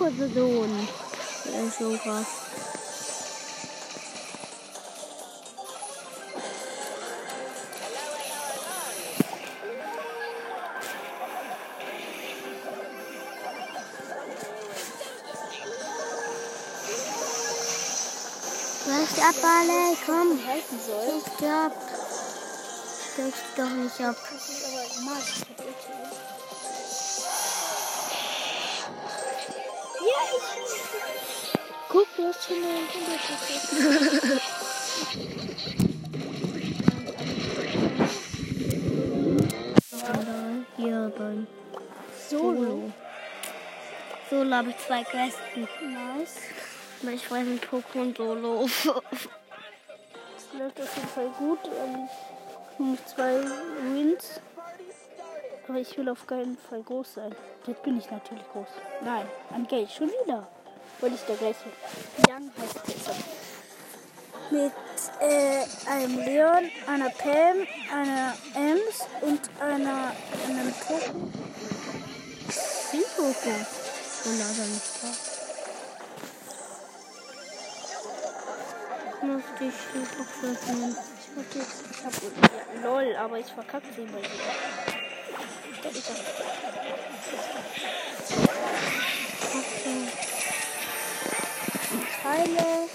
Pokéson. 0.00 0.88
Das 1.44 1.66
ist 1.66 1.78
so 1.78 1.94
krass. 1.98 2.26
Was 18.86 19.18
ab, 19.22 19.34
alle? 19.44 19.96
Komm, 20.06 20.46
halten 20.46 20.80
soll. 20.86 21.20
steck 21.20 21.50
ab. 21.50 21.72
Steck 23.12 23.34
doch 23.54 23.68
nicht 23.68 24.00
ab. 24.00 24.16
Das 24.32 24.48
ist 24.48 24.64
aber 24.64 25.04
mal 25.04 25.20
Guck, 31.88 32.06
du 32.16 32.26
hast 32.28 32.44
schon 32.44 32.56
eine 32.56 32.86
Hundertprozentig. 32.94 34.40
Oder 39.92 40.64
hier 40.76 41.12
beim 41.18 41.46
Solo. 42.28 42.92
Solo 44.30 44.54
habe 44.54 44.70
ich 44.70 44.78
zwei 44.78 45.02
Quests. 45.02 45.38
Nice. 45.56 46.36
Ich 47.12 47.30
weiß 47.30 47.46
nicht, 47.46 47.64
Pokémon 47.64 48.16
Solo. 48.16 48.68
Das 48.68 50.58
läuft 50.58 50.80
auf 50.80 50.96
jeden 50.96 51.08
Fall 51.08 51.30
gut. 51.38 51.58
Ähm, 51.64 52.08
nur 52.78 52.88
noch 52.92 53.04
zwei 53.06 53.42
Wins. 53.92 54.40
Aber 55.70 55.78
ich 55.78 55.96
will 55.96 56.08
auf 56.08 56.26
keinen 56.26 56.58
Fall 56.58 56.82
groß 56.82 57.14
sein. 57.14 57.32
Jetzt 57.64 57.84
bin 57.84 57.96
ich 57.96 58.10
natürlich 58.10 58.42
groß. 58.52 58.66
Nein, 59.04 59.24
ein 59.54 59.68
Geld 59.68 59.88
schon 59.88 60.08
wieder. 60.08 60.48
Weil 61.00 61.14
ich 61.14 61.20
der 61.20 61.36
gleiche 61.36 61.66
Young 62.28 62.50
heißt 62.60 62.84
besser. 62.86 63.14
Mit 64.50 64.72
äh, 65.20 65.64
einem 65.88 66.18
Leon, 66.24 66.68
einer 66.88 67.10
Pam, 67.10 67.64
einer 67.94 68.34
Ems 68.56 69.06
und 69.20 69.40
einer 69.60 70.12
einem 70.48 70.74
Poco. 70.88 71.30
Sind 72.90 73.06
Poco. 73.14 73.54
Und 74.24 74.40
aber 74.42 74.66
nicht 74.66 74.90
da. 75.02 75.08
Muss 79.24 79.44
dich 79.60 79.74
doch 79.94 80.48
öffnen. 80.48 80.96
Ich 81.16 82.04
hab 82.04 82.12
ich 82.12 82.22
ja, 82.74 82.82
lol, 82.82 83.14
aber 83.14 83.38
ich 83.38 83.46
verkacke 83.46 83.86
sie 83.94 84.06
bei 84.06 84.20
dir. 84.20 84.99
Da 85.82 85.88
ist 85.88 86.10
er. 86.10 86.14
Teile. 92.22 92.88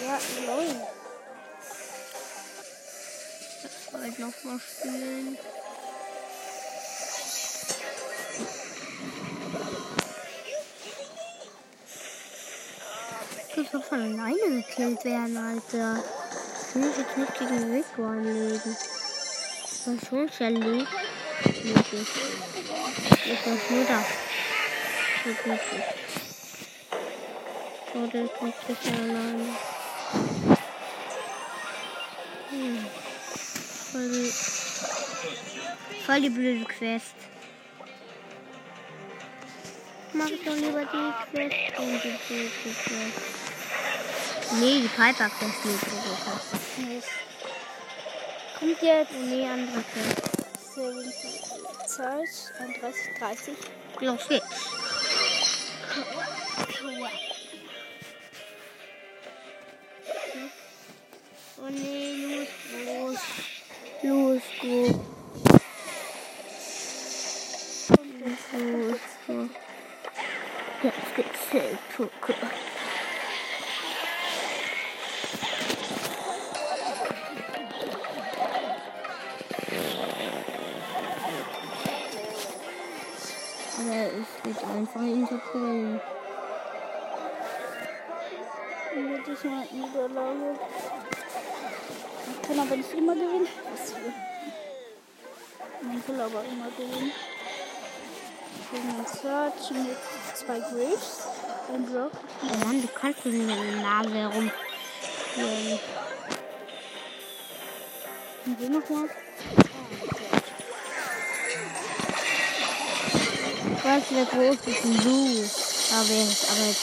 Ja, 0.00 0.18
lol. 0.46 0.68
Ich 3.64 3.92
wollte 3.92 4.20
noch 4.20 4.44
mal 4.44 4.60
spielen. 4.60 5.38
Von 13.90 14.00
alleine 14.00 14.62
gekillt 14.62 15.04
werden, 15.04 15.36
Alter. 15.36 16.02
Ich 16.68 16.74
will 16.76 16.86
mich 16.86 16.96
jetzt 16.96 17.16
nicht 17.16 17.38
gegen 17.40 17.72
Rico 17.72 18.04
anlegen. 18.04 18.76
Das 19.62 19.86
ist 19.86 20.06
schon 20.08 20.30
Shelly. 20.30 20.86
Möglich. 21.64 22.08
Ich 23.24 23.40
bin 23.40 23.58
nur 23.70 23.84
da. 23.84 24.04
Geht 25.24 25.46
nicht. 25.46 25.64
So, 27.92 28.06
der 28.06 28.24
ist 28.24 28.42
nicht 28.42 28.58
sicher 28.68 28.96
alleine. 28.96 29.46
Hm. 32.50 32.86
Voll 33.90 34.08
die, 34.08 34.32
voll 36.06 36.20
die 36.20 36.30
blöde 36.30 36.64
Quest. 36.64 37.14
Mach 40.12 40.28
doch 40.28 40.54
lieber 40.54 40.84
die 40.84 41.12
Quest 41.32 41.78
und 41.78 42.04
die 42.04 42.18
blöde 42.28 42.50
Quest. 42.84 43.39
Nee, 44.58 44.80
die 44.80 44.88
Piper 44.88 45.28
Quest 45.30 45.64
nicht 45.64 45.80
so. 45.80 46.82
Nice. 46.82 47.04
Kommt 48.58 48.82
jetzt 48.82 49.12
Nee, 49.12 49.46
andere 49.46 49.82
Quest. 49.92 50.74
sehr 50.74 50.84
wenig 50.84 51.14
Zeit. 51.86 52.28
31, 52.58 53.18
30. 53.18 53.56
Los 54.00 54.28
geht's. 54.28 54.44
Oh 56.82 57.39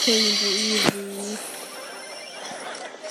killen 0.08 0.36
so 0.36 0.46
easy. 0.46 1.38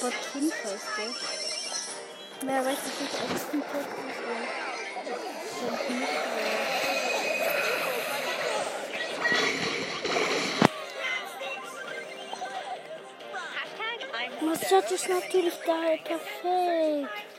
Gott 0.02 0.14
5 0.34 0.54
heißt 0.64 0.92
der. 0.98 2.48
Mehr 2.48 2.66
weiß 2.66 2.78
ich 2.88 2.96
nicht, 3.02 3.16
als 3.22 3.44
kennt 3.52 3.66
nicht, 3.66 4.20
äh, 14.14 14.46
Mozart 14.46 14.92
ist 14.92 15.10
natürlich 15.10 15.58
da, 15.66 15.80
perfekt. 16.04 17.37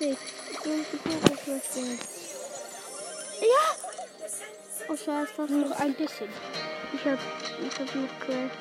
Ich. 0.00 0.18
Und 0.64 0.86
die 0.92 0.98
Pokéquest 1.08 1.76
jetzt. 1.76 2.08
Ja! 3.40 3.66
Oh 4.88 4.96
scheiße, 4.96 5.32
fast 5.34 5.50
noch 5.50 5.78
ein 5.78 5.94
bisschen. 5.94 6.28
Ich 6.94 7.04
hab, 7.04 7.18
ich 7.60 7.78
hab 7.78 7.94
noch 7.94 8.20
Quest. 8.20 8.56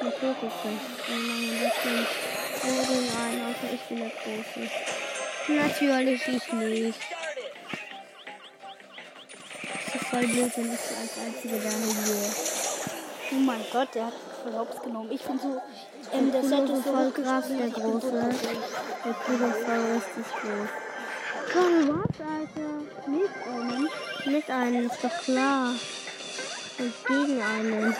Eine 0.00 0.10
Pokéquest. 0.10 0.64
Und 0.64 0.80
ein 1.10 1.58
bisschen 1.60 2.06
Boden 2.62 3.08
rein, 3.16 3.42
außer 3.46 3.72
ich 3.72 3.80
bin 3.82 3.98
der 3.98 4.10
Große. 4.10 4.70
Natürlich 5.48 6.28
ich 6.28 6.52
nicht. 6.52 7.00
Das 9.84 9.94
ist 9.94 10.08
voll 10.08 10.26
blöd, 10.26 10.52
wenn 10.56 10.72
ich 10.72 10.80
als 10.80 11.18
Einzige 11.18 11.58
da 11.58 11.70
hier. 11.70 12.34
Oh 13.32 13.40
mein 13.40 13.64
Gott, 13.72 13.94
der 13.94 14.06
hat 14.06 14.14
hops 14.52 14.82
genommen. 14.82 15.10
Ich 15.12 15.22
finde 15.22 15.42
so, 15.42 15.62
ähm, 16.14 16.30
der 16.32 16.40
ist 16.40 16.50
so 16.50 16.76
voll 16.82 17.10
krass, 17.10 17.44
der 17.48 17.70
Große. 17.70 18.12
Der 18.12 19.14
Kudo 19.14 19.48
voll 19.64 19.82
richtig 19.94 20.26
groß. 20.40 20.70
Komm, 21.52 21.74
was, 21.88 22.16
Alter? 22.20 22.70
Mit 23.06 23.32
einem. 23.46 23.88
Mit 24.26 24.50
einem, 24.50 24.86
ist 24.86 25.02
doch 25.02 25.22
klar. 25.22 25.74
Und 26.78 26.94
gegen 27.06 27.42
einen. 27.42 27.96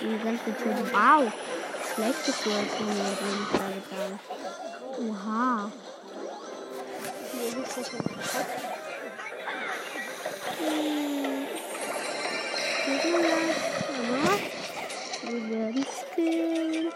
Die 0.00 0.18
ganze 0.24 0.56
Tür. 0.56 0.74
Wow! 0.92 1.32
Schlechte 1.94 2.32
Tür 2.32 2.60
von 2.76 2.86
mir, 2.86 3.12
sagen. 3.92 4.18
Oha. 4.98 5.70
Nee, 7.34 7.62
wir 15.32 15.48
werden 15.48 15.86
skillen. 15.86 16.92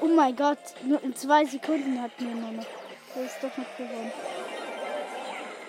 Oh 0.00 0.06
mein 0.06 0.36
Gott, 0.36 0.58
nur 0.84 1.02
in 1.02 1.16
zwei 1.16 1.44
Sekunden 1.44 2.00
hatten 2.00 2.28
wir 2.28 2.34
nur 2.34 2.52
noch. 2.52 2.66
Das 3.14 3.24
ist 3.24 3.42
doch 3.42 3.56
noch 3.56 3.76
gewonnen. 3.76 4.12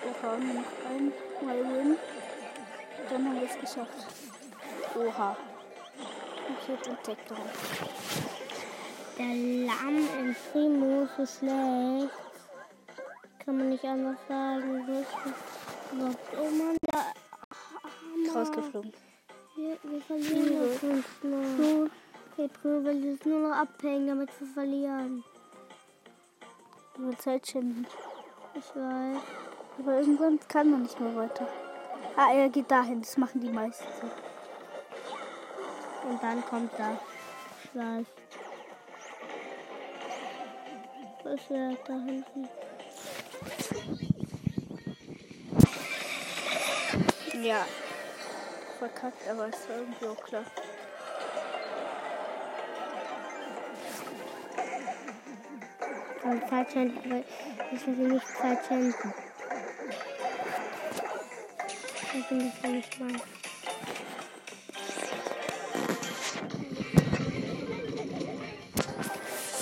Oha, 0.04 0.36
nur 0.36 0.54
noch 0.54 0.72
ein 0.90 1.12
Mal 1.44 1.58
Win. 1.58 1.96
Dann 3.10 3.24
haben 3.24 3.40
wir 3.40 3.48
es 3.48 3.58
geschafft. 3.58 4.06
Oha. 4.94 5.36
Ich 6.48 6.68
hätte 6.68 6.90
entdeckt. 6.90 7.32
Der 9.18 9.26
Lamm 9.26 10.08
im 10.20 10.36
Primo 10.52 11.08
so 11.16 11.26
schlecht. 11.26 12.31
Kann 13.44 13.56
man 13.56 13.68
nicht 13.70 13.84
anders 13.84 14.18
sagen. 14.28 15.04
Oh 15.92 16.50
Mann, 16.50 16.76
Hammer. 16.92 17.12
Rausgeflogen. 18.34 18.92
Wir, 19.56 19.76
wir 19.82 20.00
verlieren 20.00 20.60
das 20.60 20.80
sonst 20.80 21.24
noch. 21.24 21.90
Okay, 22.38 22.50
will 22.62 23.04
jetzt 23.04 23.26
nur 23.26 23.48
noch 23.48 23.56
abhängen, 23.56 24.06
damit 24.06 24.30
wir 24.40 24.46
verlieren. 24.46 25.24
Über 26.96 27.18
Zeit 27.18 27.46
schinden. 27.46 27.86
Ich 28.54 28.76
weiß. 28.76 29.18
Aber 29.78 29.98
irgendwann 29.98 30.38
kann 30.48 30.70
man 30.70 30.82
nicht 30.82 31.00
mehr 31.00 31.16
weiter. 31.16 31.48
Ah, 32.16 32.32
er 32.32 32.48
geht 32.48 32.70
dahin. 32.70 33.00
Das 33.02 33.16
machen 33.16 33.40
die 33.40 33.50
meisten 33.50 33.86
so. 34.00 34.06
Und 36.08 36.22
dann 36.22 36.44
kommt 36.44 36.70
da. 36.78 36.96
Ich 37.64 37.74
weiß. 37.74 38.06
Was 41.24 41.40
ist 41.40 41.50
da 41.50 41.94
hinten? 41.94 42.48
Ja. 47.42 47.66
Verkackt, 48.78 49.28
aber 49.28 49.48
es 49.48 49.68
war 49.68 49.76
irgendwie 49.78 50.06
auch 50.06 50.24
klar. 50.24 50.44
Und 56.22 56.48
Zeitschenden, 56.48 57.10
weil 57.10 57.24
ich 57.72 57.84
will 57.84 58.08
nicht 58.10 58.28
Zeitschenden. 58.28 59.14
Das 62.12 62.26
finde 62.28 62.44
ich 62.44 62.62
ja 62.62 62.68
nicht 62.68 63.00
mal. 63.00 63.12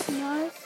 Nice. 0.06 0.60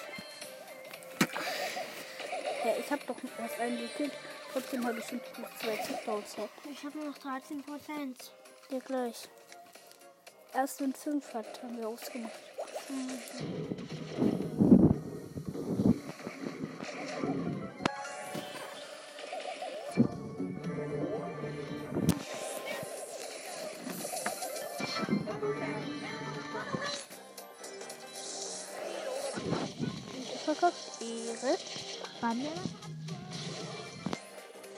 Ja, 2.64 2.72
ich 2.80 2.90
habe 2.90 3.02
doch 3.06 3.16
erst 3.38 3.60
einen 3.60 3.78
gekillt. 3.78 4.12
Trotzdem 4.54 4.86
habe 4.86 5.00
ich 5.00 5.04
schon 5.04 5.20
zwei 5.60 5.76
Checkdowns. 5.78 6.36
Ich 6.70 6.84
habe 6.84 6.96
nur 6.96 7.06
noch 7.08 7.18
13 7.18 7.60
Prozent. 7.64 8.32
Ja, 8.70 8.78
gleich. 8.78 9.28
Erst 10.52 10.80
wenn 10.80 10.92
es 10.92 11.02
fünf 11.02 11.34
hat, 11.34 11.60
haben 11.60 11.76
wir 11.76 11.88
ausgemacht. 11.88 12.32
Verkauft 30.44 31.02
Ehre. 31.02 31.58
Wann 32.20 32.40
der? 32.40 32.73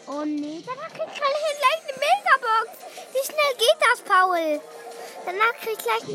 Oh 0.09 0.25
nee, 0.25 0.63
danach 0.65 0.89
krieg 0.89 1.09
ich 1.09 1.19
gleich 1.19 1.81
eine 1.83 1.95
Megabox. 1.99 2.71
Wie 3.13 3.25
schnell 3.25 3.55
geht 3.59 3.79
das, 3.81 4.01
Paul? 4.03 4.61
Danach 5.25 5.55
krieg 5.61 5.77
ich 5.77 5.85
gleich. 5.85 6.07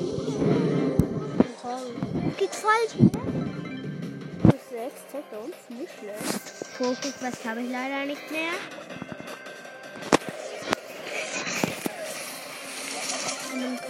Geht 2.37 2.55
voll 2.55 2.89
schnell. 2.89 3.11
Plus 4.41 4.63
sechs 4.69 5.01
Checkdowns, 5.11 5.55
nicht 5.69 5.93
schlecht. 5.99 6.41
Fokus, 6.77 7.13
was 7.21 7.45
habe 7.45 7.61
ich 7.61 7.71
leider 7.71 8.05
nicht 8.05 8.31
mehr. 8.31 8.53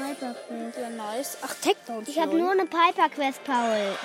Piper 0.01 0.33
Quest. 0.47 0.77
Ja, 0.77 0.89
nice. 0.89 1.37
Ach, 1.41 1.55
Takedowns. 1.61 2.07
Ich 2.07 2.19
habe 2.19 2.35
nur 2.35 2.51
eine 2.51 2.65
Piper 2.65 3.09
Quest, 3.09 3.43
Paul. 3.43 3.95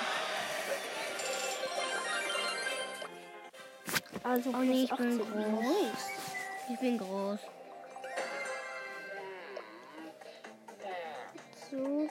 Also, 4.27 4.49
Oh 4.53 4.57
nee, 4.57 4.83
ich 4.83 4.89
bin 4.89 5.07
18. 5.07 5.19
groß. 5.19 5.75
Ich 6.69 6.79
bin 6.79 6.97
groß. 6.97 7.39
So, 11.71 12.09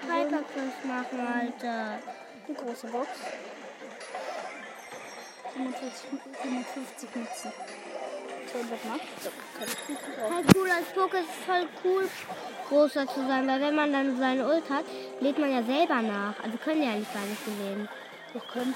Piper 0.00 0.42
Quest 0.42 0.84
machen, 0.86 1.20
Alter. 1.20 1.98
eine 2.46 2.56
große 2.56 2.86
Box. 2.86 3.08
45, 5.54 6.08
55 6.42 7.14
Münzen. 7.14 7.52
200 8.50 8.84
Mark. 8.86 9.00
So, 9.22 9.30
kann 9.58 9.68
ich 9.68 9.86
gut 9.86 9.98
gebrauchen. 10.06 10.32
Voll 10.32 10.62
cool, 10.62 10.70
als 10.70 10.88
Poké 10.94 11.18
ist 11.18 11.44
voll 11.44 11.68
cool, 11.84 12.08
großer 12.68 13.06
zu 13.08 13.26
sein, 13.26 13.46
weil 13.46 13.60
wenn 13.60 13.74
man 13.74 13.92
dann 13.92 14.18
seine 14.18 14.48
Ult 14.48 14.70
hat, 14.70 14.86
lädt 15.20 15.38
man 15.38 15.52
ja 15.52 15.62
selber 15.62 16.00
nach. 16.00 16.42
Also 16.42 16.56
können 16.56 16.82
ja 16.82 16.92
nicht 16.92 17.12
gar 17.12 17.24
nicht 17.26 17.44
gewinnen. 17.44 17.88
Wir 18.32 18.40
können 18.40 18.74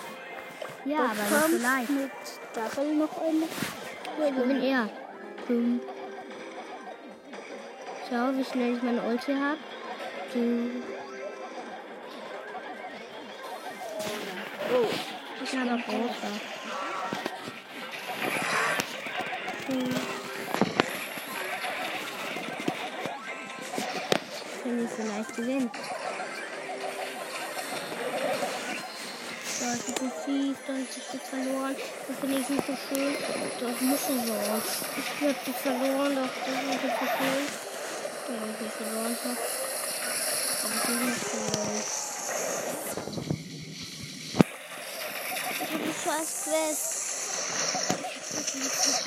Ja, 0.84 0.98
aber 0.98 1.14
nicht 1.14 1.60
so 1.60 1.66
leicht. 1.68 1.90
mit 1.90 2.10
Double 2.54 2.94
noch 2.94 3.20
eine. 3.20 3.44
Ich 4.28 4.46
bin 4.46 4.62
eher. 4.62 4.88
Boom. 5.46 5.80
Schau, 8.08 8.32
wie 8.36 8.44
schnell 8.44 8.76
ich 8.76 8.82
meine 8.82 9.02
Ulti 9.02 9.32
habe. 9.32 9.58
Oh, 14.74 14.88
Ich 15.42 15.50
bin 15.50 15.60
aber 15.68 15.82
großer. 15.82 16.32
Finde 24.62 24.84
ich 24.84 24.90
vielleicht 24.90 25.36
gewinnt. 25.36 25.70
Da 30.03 30.09
ist 30.09 30.14
es 30.16 30.26
ein 30.26 30.34
Thief, 30.34 30.57
da 30.66 30.72
ist 30.72 30.96
es 30.96 31.12
jetzt 31.12 31.28
verloren. 31.28 31.76
Das 32.09 32.16
finde 32.18 32.38
ich 32.40 32.48
nicht 32.48 32.66
so 32.66 32.74
schön. 32.74 33.14
Das 33.61 33.80
muss 33.82 34.00
so 34.00 34.14
sein. 34.26 34.62
Ich 34.98 35.28
hab 35.28 35.44
das 35.44 35.57
verloren, 35.62 36.16
das 36.16 36.26
ist 36.26 36.62
nicht 36.66 36.82
so 36.82 36.88
schön. 37.07 37.44
Ja, 38.26 38.34
ich 38.50 38.66
hab 38.66 38.72
verloren. 38.72 39.16
hab. 39.22 39.38
Aber 40.64 40.74
das 40.74 40.88
ist 40.88 40.98
nicht 41.07 41.22
schön. 41.30 41.62
Ich 45.50 45.70
hab 45.70 45.80
die 45.84 45.94
scheiß 46.03 46.30
Quest. 46.42 47.03
Ich 48.55 49.01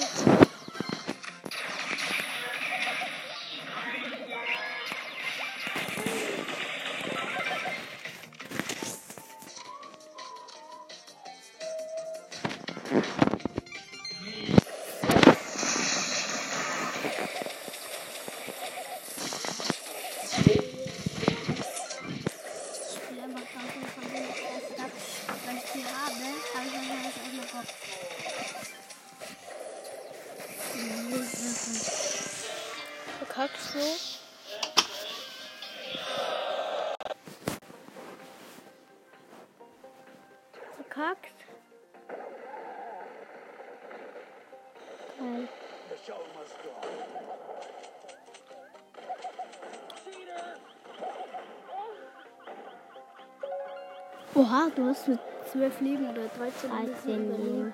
Oha, 54.56 54.70
du 54.74 54.86
hast 54.86 55.08
mit 55.10 55.20
12 55.52 55.82
Leben 55.82 56.10
oder 56.10 56.28
13 56.30 56.70
13 56.70 57.30
Leben. 57.30 57.74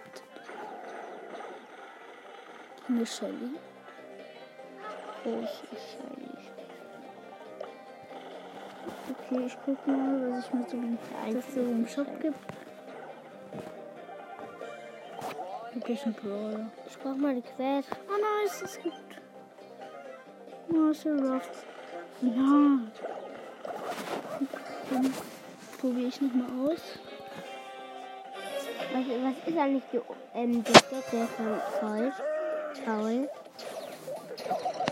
Eine 2.88 3.06
Shelly. 3.06 3.52
Groß 5.22 5.64
wahrscheinlich. 5.70 6.52
Okay, 9.12 9.46
ich 9.46 9.58
guck 9.64 9.88
mal, 9.88 10.32
was 10.32 10.46
ich 10.48 10.54
mir 10.54 10.68
so 10.68 11.34
das 11.34 11.54
so 11.54 11.60
im 11.60 11.88
Shop 11.88 12.20
gibt. 12.20 12.40
Wirklich 15.76 16.06
ein 16.06 16.14
Brawler. 16.14 16.72
Ich 16.88 16.98
brauch 16.98 17.16
mal 17.16 17.36
die 17.36 17.44
Quest. 17.44 17.90
Oh 18.10 18.44
nice, 18.44 18.62
es 18.64 18.80
gibt. 18.82 18.96
Marcel 20.68 21.32
Ruff. 21.32 21.50
Ja. 22.22 22.80
Probiere 25.82 26.10
ich 26.10 26.22
nochmal 26.22 26.74
aus. 26.74 26.80
Was, 28.94 29.04
was 29.24 29.48
ist 29.48 29.58
eigentlich 29.58 29.84
die, 29.92 30.00
ähm, 30.36 30.64
die 30.64 30.74
Kette 30.74 31.28
von 31.36 31.60
Paul? 31.80 32.14
Paul? 32.86 33.30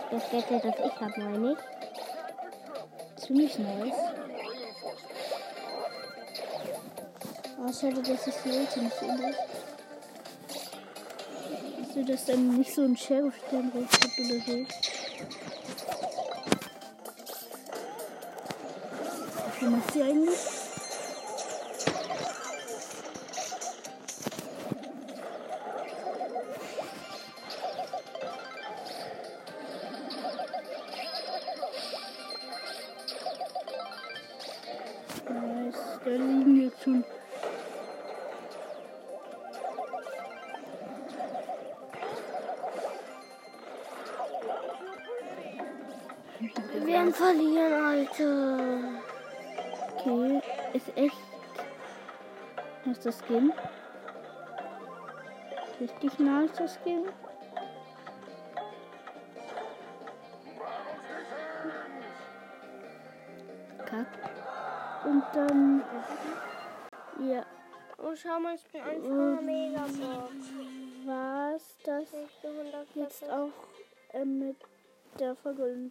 Das 0.09 0.29
Kette, 0.31 0.59
das 0.63 0.75
ich 0.83 0.99
habe, 0.99 1.21
meine 1.21 1.51
ich. 1.53 3.23
Ziemlich 3.23 3.59
nice. 3.59 3.93
Aber 7.59 7.71
schade, 7.73 8.01
dass 8.01 8.25
ich 8.25 8.35
die 8.43 8.49
Ulti 8.49 8.79
nicht 8.79 9.01
darf. 9.01 9.35
Also, 11.87 12.03
dass 12.03 12.25
dann 12.25 12.57
nicht 12.57 12.73
so 12.73 12.81
ein 12.81 12.97
Sheriff-Stern 12.97 13.71
rauskommt 13.75 14.17
oder 14.17 14.39
so. 14.43 14.65
Was 19.59 19.69
macht 19.69 19.93
sie 19.93 20.01
eigentlich? 20.01 20.58
Das 53.09 53.23
Skin? 53.25 53.51
Richtig 55.79 56.19
nice, 56.19 56.51
das 56.59 56.75
Skin. 56.75 57.05
Kack. 63.83 64.05
Und 65.05 65.23
dann. 65.33 65.81
Ja, 67.19 67.43
Oh, 67.97 68.15
schau 68.15 68.39
mal, 68.39 68.53
ich 68.53 68.67
bin 68.67 68.79
einfach 68.79 69.09
Und 69.09 69.43
mega 69.43 69.79
Bock. 69.79 70.29
war's 71.05 71.77
das 71.83 72.11
jetzt 72.93 73.23
auch 73.27 73.49
äh, 74.13 74.23
mit 74.23 74.55
der 75.19 75.35
Folge. 75.35 75.89